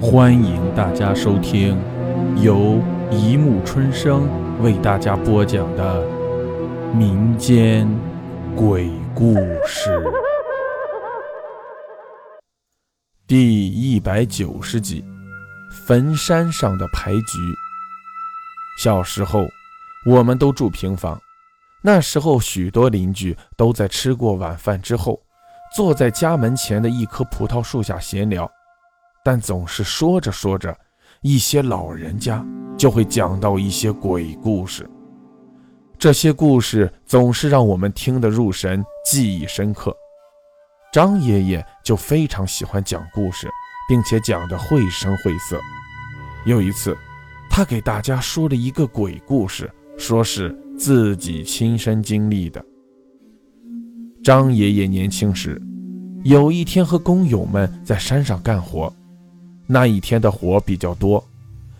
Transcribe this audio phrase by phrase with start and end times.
[0.00, 1.76] 欢迎大家收听
[2.40, 4.28] 由一木春生
[4.62, 6.06] 为大家播讲的
[6.94, 7.88] 民间
[8.54, 9.34] 鬼故
[9.66, 10.00] 事
[13.26, 15.04] 第一百九十集：
[15.88, 17.38] 坟山上的牌局。
[18.78, 19.48] 小时候，
[20.06, 21.20] 我们都住平房，
[21.82, 25.20] 那时候许多邻居都在吃过晚饭之后，
[25.74, 28.48] 坐在家门前的一棵葡萄树下闲聊。
[29.30, 30.74] 但总是说着说着，
[31.20, 32.42] 一些老人家
[32.78, 34.88] 就会讲到一些鬼故事。
[35.98, 39.94] 这些故事总是让我们听得入神，记忆深刻。
[40.94, 43.46] 张爷爷就非常喜欢讲故事，
[43.86, 45.60] 并且讲得绘声绘色。
[46.46, 46.96] 有一次，
[47.50, 52.64] 他给大家说了一个鬼故事，说是自己亲身经历的。
[54.24, 55.60] 张爷爷年轻时，
[56.24, 58.90] 有一天和工友们在山上干活。
[59.70, 61.22] 那一天的活比较多，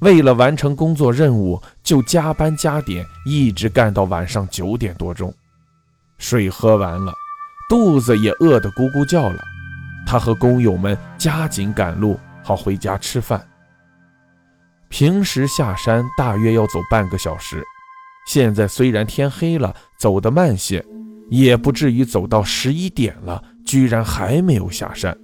[0.00, 5.32] 为了完成工作任务，就加班加点，一直干到晚上九点多钟。
[6.18, 7.14] 水喝完了，
[7.70, 9.42] 肚子也饿得咕咕叫了。
[10.06, 13.46] 他和工友们加紧赶路，好回家吃饭。
[14.90, 17.64] 平时下山大约要走半个小时，
[18.26, 20.84] 现在虽然天黑了，走得慢些，
[21.30, 25.16] 也不至于走到十一点了，居然还没有下山。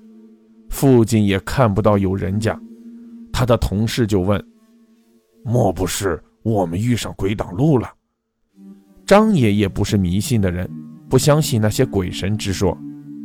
[0.77, 2.55] 附近也看不到有人家，
[3.33, 4.39] 他的同事就问
[5.43, 7.91] ：“莫不是我们遇上鬼挡路了？”
[9.07, 10.71] 张爷爷不是迷信的人，
[11.09, 12.77] 不相信那些鬼神之说，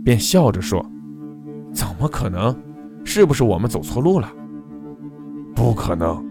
[0.05, 0.81] 便笑着说
[1.75, 2.57] ：“怎么可能？
[3.03, 4.31] 是不是我们走错路了
[5.53, 6.23] ？”“不可能，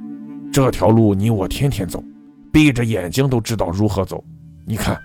[0.50, 2.02] 这条路你我天天走，
[2.50, 4.24] 闭着眼睛都知道如何走。
[4.64, 4.98] 你看，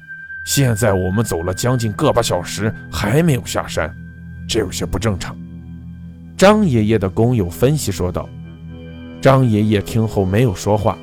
[0.45, 3.93] 现在我们走了将近个把小时，还没有下山，
[4.47, 5.35] 这有些不正常。”
[6.37, 8.27] 张爷爷的工友分析说道
[9.21, 10.97] ：“张爷爷听后没有说话，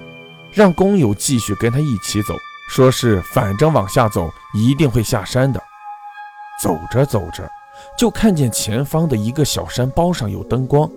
[0.52, 2.34] 让工友继续跟他一起走，
[2.68, 5.58] 说是反正往下走一定会下山的。
[6.62, 7.50] 走着走着，
[7.96, 10.88] 就看见前方的一个小山包上有灯光，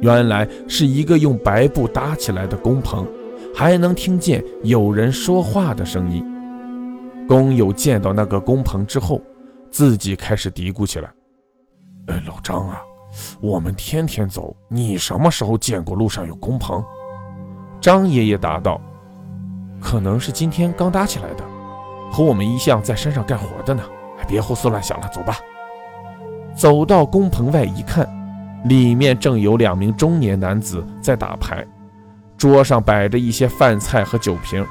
[0.00, 3.04] 原来是一个用白布搭起来的工棚，
[3.52, 6.24] 还能听见有人说话的声音。
[7.26, 9.20] 工友见到那个工棚之后，
[9.72, 11.10] 自己开始嘀咕起来
[12.06, 12.80] ：‘哎，老张啊！’”
[13.40, 16.84] 我们天天走，你什么时候见过路上有工棚？
[17.80, 18.80] 张爷爷答道
[19.80, 21.44] ：“可能是今天刚搭起来的，
[22.10, 23.82] 和我们一向在山上干活的呢。
[24.26, 25.36] 别胡思乱想了，走吧。”
[26.56, 28.08] 走到工棚外一看，
[28.64, 31.66] 里面正有两名中年男子在打牌，
[32.38, 34.64] 桌上摆着一些饭菜和酒瓶。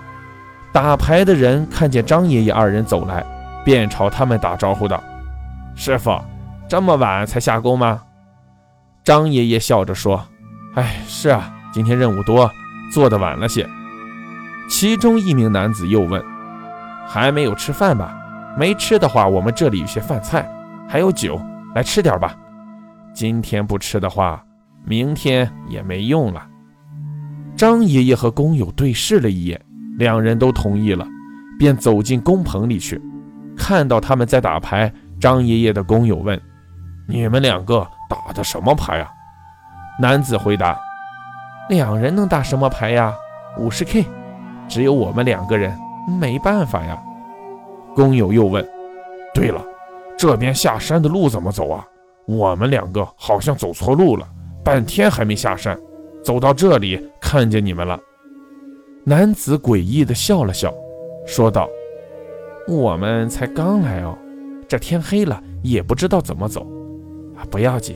[0.72, 3.24] 打牌的人看见张爷爷二人走来，
[3.64, 5.04] 便朝他们打招呼道
[5.76, 6.20] ：“师傅，
[6.68, 8.02] 这么晚才下工吗？”
[9.04, 10.26] 张爷爷笑着说
[10.76, 12.50] ：“哎，是啊，今天任务多，
[12.92, 13.68] 做的晚了些。”
[14.70, 16.24] 其中一名男子又问
[17.06, 18.18] ：“还没有吃饭吧？
[18.58, 20.50] 没吃的话，我们这里有些饭菜，
[20.88, 21.40] 还有酒，
[21.76, 22.34] 来吃点吧。
[23.14, 24.42] 今天不吃的话，
[24.86, 26.48] 明天也没用了。”
[27.58, 29.60] 张爷爷和工友对视了一眼，
[29.98, 31.06] 两人都同意了，
[31.60, 33.02] 便走进工棚里去。
[33.58, 36.42] 看到他们在打牌，张爷爷的工友问
[37.06, 39.12] ：“你们两个？”打的什么牌啊？
[40.00, 40.80] 男子回答
[41.70, 43.14] ：“两人能打什么牌呀？
[43.58, 44.06] 五十 K，
[44.68, 45.76] 只有我们两个人，
[46.20, 47.02] 没办法呀。”
[47.96, 48.64] 工友又问
[49.34, 49.64] ：“对了，
[50.18, 51.84] 这边下山的路怎么走啊？
[52.28, 54.28] 我们两个好像走错路了，
[54.64, 55.76] 半天还没下山，
[56.24, 58.00] 走到这里看见你们了。”
[59.06, 60.72] 男子诡异地笑了笑，
[61.26, 61.68] 说道
[62.68, 64.16] ：“我们才刚来哦，
[64.68, 66.66] 这天黑了也不知道怎么走。”
[67.50, 67.96] 不要紧，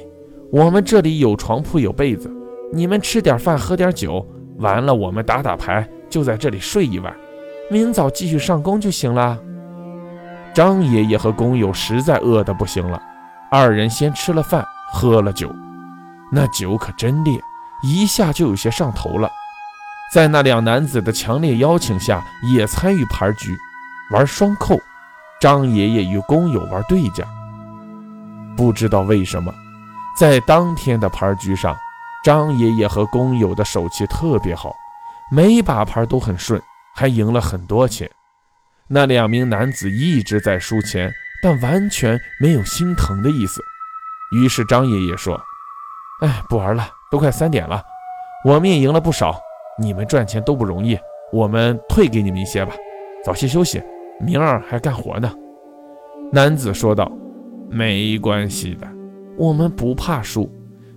[0.52, 2.32] 我们这里有床铺有被子，
[2.72, 4.26] 你们吃点饭喝点酒，
[4.58, 7.16] 完了我们打打牌，就在这里睡一晚，
[7.70, 9.38] 明早继续上工就行了。
[10.54, 13.02] 张爷爷和工友实在饿得不行了，
[13.52, 15.50] 二人先吃了饭，喝了酒，
[16.32, 17.40] 那酒可真烈，
[17.84, 19.30] 一下就有些上头了。
[20.14, 22.24] 在那两男子的强烈邀请下，
[22.56, 23.56] 也参与牌局，
[24.12, 24.80] 玩双扣。
[25.40, 27.24] 张爷爷与工友玩对家。
[28.58, 29.54] 不知道为什么，
[30.20, 31.78] 在当天的牌局上，
[32.24, 34.74] 张爷爷和工友的手气特别好，
[35.32, 36.60] 每把牌都很顺，
[36.96, 38.10] 还赢了很多钱。
[38.88, 41.14] 那两名男子一直在输钱，
[41.44, 43.62] 但完全没有心疼的意思。
[44.32, 45.40] 于是张爷爷说
[46.26, 47.84] ：“哎，不玩了，都快三点了，
[48.44, 49.40] 我们也赢了不少，
[49.78, 50.98] 你们赚钱都不容易，
[51.32, 52.74] 我们退给你们一些吧，
[53.24, 53.82] 早些休息，
[54.20, 55.32] 明儿还干活呢。”
[56.34, 57.12] 男子说道。
[57.70, 58.88] 没关系的，
[59.38, 60.52] 我们不怕输。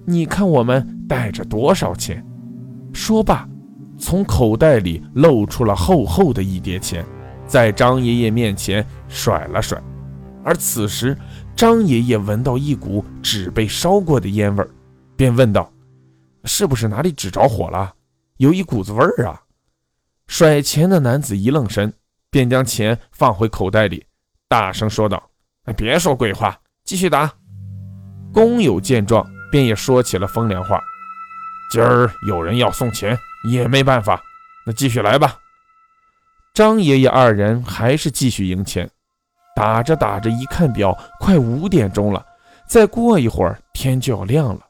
[0.05, 2.25] 你看我们带着多少钱？”
[2.93, 3.49] 说罢，
[3.99, 7.05] 从口袋里露出了厚厚的一叠钱，
[7.46, 9.81] 在张爷爷面前甩了甩。
[10.43, 11.17] 而此时，
[11.55, 14.70] 张爷爷闻到一股纸被烧过的烟味儿，
[15.14, 15.70] 便问道
[16.44, 17.93] ：“是不是哪里纸着火了？
[18.38, 19.43] 有一股子味儿啊！”
[20.26, 21.93] 甩钱的男子一愣神，
[22.31, 24.05] 便将钱放回口袋里，
[24.49, 25.22] 大声说道
[25.65, 27.31] ：“哎别说鬼话，继续打。”
[28.33, 30.81] 工友见状，便也说起了风凉话
[31.71, 33.19] ：“今儿有人要送钱，
[33.51, 34.21] 也没办法，
[34.67, 35.37] 那继续来吧。”
[36.55, 38.89] 张爷爷二人还是继续赢钱。
[39.57, 42.25] 打着打着，一看表，快五点钟了。
[42.69, 44.61] 再过一会儿，天就要亮了。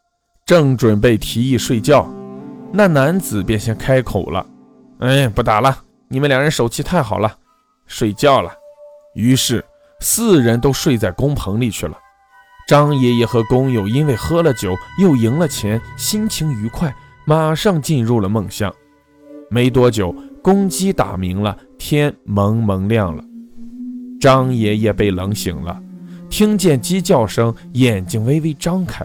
[0.47, 2.09] 正准备提议睡觉，
[2.73, 4.45] 那男子便先开口了
[4.99, 5.77] ：“哎，不打了，
[6.09, 7.37] 你们两人手气太好了，
[7.87, 8.53] 睡觉了。”
[9.15, 9.65] 于是
[10.00, 11.97] 四人都睡在工棚里去了。
[12.67, 16.94] 张爷爷和工友因为喝了酒，又赢了钱，心情愉快，
[17.25, 18.73] 马上进入了梦乡。
[19.50, 23.25] 没多久，公鸡打鸣了，天蒙蒙亮了。
[24.20, 25.81] 张爷爷被冷醒了，
[26.29, 29.05] 听见鸡叫声，眼睛微微张开，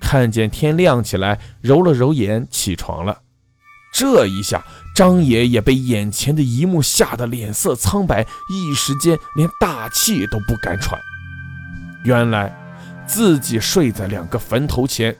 [0.00, 3.18] 看见天亮起来，揉了揉眼，起床了。
[3.92, 11.00] 这一下，张爷爷被眼前的一幕吓得脸色苍白，一时间连大气都不敢喘。
[12.04, 12.54] 原来
[13.06, 15.16] 自己睡在两个坟头前，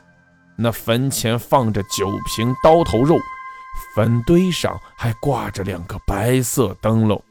[0.55, 3.17] 那坟前放着九瓶刀头肉，
[3.95, 7.21] 坟堆上还挂着两个白色灯笼。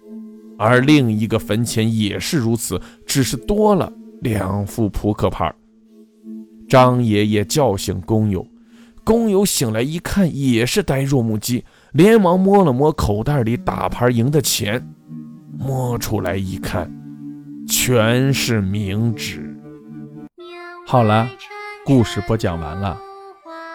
[0.58, 5.52] 而另一个坟前也是如此，只是多了两副扑克牌。
[6.68, 8.46] 张爷爷叫醒工友，
[9.04, 14.82] 工友醒来一看，也是呆若木鸡，连忙摸了摸口袋里打牌赢的钱，
[15.58, 16.90] 摸出来一看，
[17.68, 19.54] 全是冥纸。
[20.86, 21.28] 好了，
[21.84, 22.98] 故事播讲完了，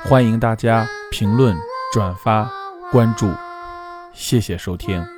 [0.04, 1.56] 欢迎大家评论、
[1.94, 2.50] 转发、
[2.92, 3.30] 关注，
[4.14, 5.17] 谢谢收听。